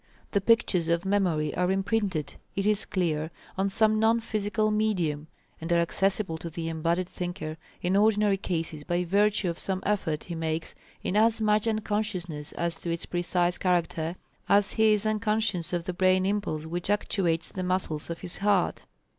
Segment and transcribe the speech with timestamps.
[0.31, 5.27] The pictures of memory are imprinted, it is clear, on some non physical medium,
[5.61, 10.23] and are accessible to the embodied thinker in ordinary cases by virtue of some effort
[10.23, 14.15] he makes in as much unconsciousness as to its precise character,
[14.49, 18.85] as he is unconscious of the brain impulse which actuates the muscles of his heart.